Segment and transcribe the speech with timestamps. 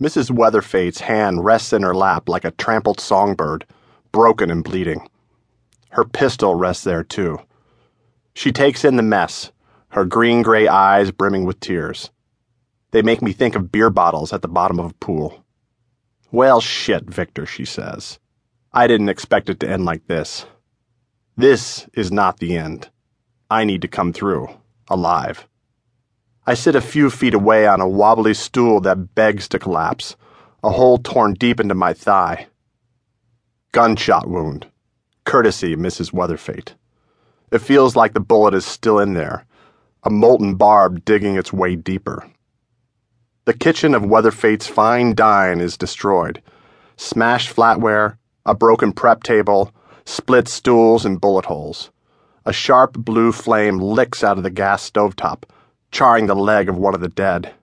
[0.00, 0.30] Mrs.
[0.30, 3.66] Weatherfate's hand rests in her lap like a trampled songbird,
[4.12, 5.08] broken and bleeding.
[5.90, 7.38] Her pistol rests there, too.
[8.32, 9.52] She takes in the mess,
[9.88, 12.10] her green gray eyes brimming with tears.
[12.92, 15.44] They make me think of beer bottles at the bottom of a pool.
[16.32, 18.18] Well, shit, Victor, she says.
[18.72, 20.46] I didn't expect it to end like this.
[21.36, 22.88] This is not the end.
[23.50, 24.48] I need to come through,
[24.88, 25.46] alive.
[26.50, 30.16] I sit a few feet away on a wobbly stool that begs to collapse,
[30.64, 32.48] a hole torn deep into my thigh.
[33.70, 34.66] Gunshot wound.
[35.24, 36.12] Courtesy, Mrs.
[36.12, 36.74] Weatherfate.
[37.52, 39.46] It feels like the bullet is still in there,
[40.02, 42.28] a molten barb digging its way deeper.
[43.44, 46.42] The kitchen of Weatherfate's fine dine is destroyed.
[46.96, 49.72] Smashed flatware, a broken prep table,
[50.04, 51.92] split stools, and bullet holes.
[52.44, 55.44] A sharp blue flame licks out of the gas stovetop,
[55.90, 57.54] charring the leg of one of the dead.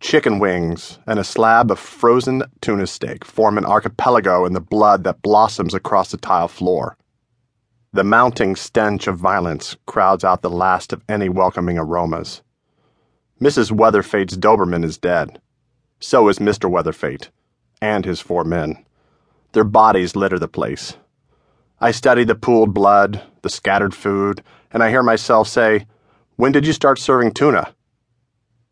[0.00, 5.04] Chicken wings and a slab of frozen tuna steak form an archipelago in the blood
[5.04, 6.96] that blossoms across the tile floor.
[7.92, 12.42] The mounting stench of violence crowds out the last of any welcoming aromas.
[13.40, 13.70] Mrs.
[13.70, 15.40] Weatherfate's Doberman is dead.
[16.00, 16.70] So is Mr.
[16.70, 17.28] Weatherfate,
[17.80, 18.84] and his four men.
[19.52, 20.96] Their bodies litter the place.
[21.80, 25.86] I study the pooled blood, the scattered food, and I hear myself say,
[26.36, 27.74] When did you start serving tuna?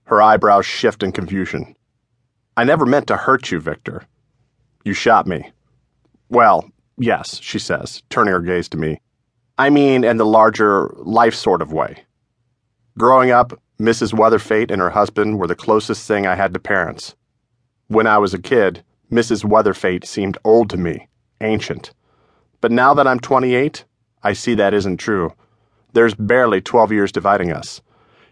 [0.04, 1.76] Her eyebrows shift in confusion.
[2.56, 4.04] I never meant to hurt you, Victor.
[4.84, 5.52] You shot me.
[6.28, 9.00] Well, yes, she says, turning her gaze to me.
[9.58, 12.04] I mean, in the larger, life sort of way.
[12.98, 14.12] Growing up, Mrs.
[14.12, 17.14] Weatherfate and her husband were the closest thing I had to parents.
[17.86, 19.44] When I was a kid, Mrs.
[19.44, 21.08] Weatherfate seemed old to me,
[21.40, 21.92] ancient.
[22.60, 23.84] But now that I'm 28,
[24.22, 25.32] I see that isn't true.
[25.92, 27.82] There's barely 12 years dividing us.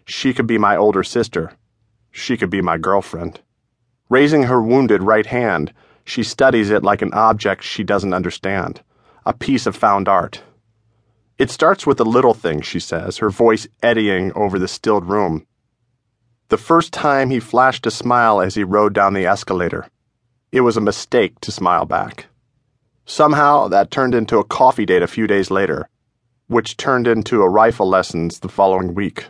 [0.07, 1.53] She could be my older sister.
[2.11, 3.41] She could be my girlfriend.
[4.09, 5.73] Raising her wounded right hand,
[6.05, 8.83] she studies it like an object she doesn't understand,
[9.25, 10.43] a piece of found art.
[11.39, 15.47] It starts with a little thing, she says, her voice eddying over the stilled room.
[16.49, 19.89] The first time he flashed a smile as he rode down the escalator.
[20.51, 22.27] It was a mistake to smile back.
[23.07, 25.89] Somehow that turned into a coffee date a few days later,
[26.51, 29.27] which turned into a rifle lessons the following week.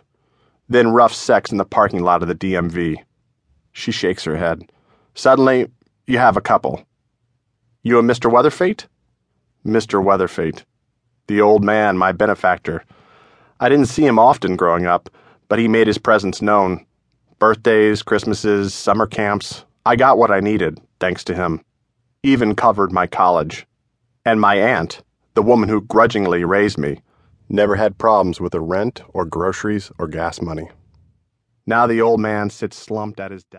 [0.68, 2.96] Then rough sex in the parking lot of the DMV.
[3.72, 4.70] She shakes her head.
[5.14, 5.68] Suddenly,
[6.06, 6.84] you have a couple.
[7.82, 8.30] You and Mr.
[8.30, 8.86] Weatherfate?
[9.64, 10.02] Mr.
[10.02, 10.64] Weatherfate
[11.30, 12.84] the old man, my benefactor.
[13.60, 15.08] I didn't see him often growing up,
[15.48, 16.84] but he made his presence known.
[17.38, 19.64] Birthdays, Christmases, summer camps.
[19.86, 21.62] I got what I needed, thanks to him.
[22.24, 23.64] Even covered my college.
[24.24, 25.02] And my aunt,
[25.34, 27.00] the woman who grudgingly raised me,
[27.50, 30.70] never had problems with the rent or groceries or gas money.
[31.66, 33.58] Now the old man sits slumped at his desk.